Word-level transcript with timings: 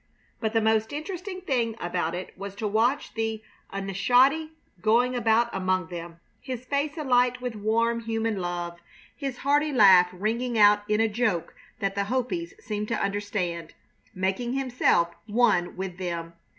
But 0.39 0.53
the 0.53 0.61
most 0.61 0.91
interesting 0.93 1.41
thing 1.41 1.75
about 1.79 2.15
it 2.15 2.35
was 2.35 2.55
to 2.55 2.67
watch 2.67 3.13
the 3.13 3.43
"Aneshodi" 3.71 4.49
going 4.81 5.13
about 5.15 5.51
among 5.53 5.89
them, 5.89 6.19
his 6.41 6.65
face 6.65 6.97
alight 6.97 7.39
with 7.39 7.53
warm, 7.55 7.99
human 7.99 8.37
love; 8.41 8.79
his 9.15 9.37
hearty 9.37 9.71
laugh 9.71 10.09
ringing 10.11 10.57
out 10.57 10.81
in 10.89 11.01
a 11.01 11.07
joke 11.07 11.53
that 11.81 11.93
the 11.93 12.05
Hopis 12.05 12.55
seemed 12.59 12.87
to 12.87 12.99
understand, 12.99 13.75
making 14.15 14.53
himself 14.53 15.09
one 15.27 15.77
with 15.77 15.99
them. 15.99 16.33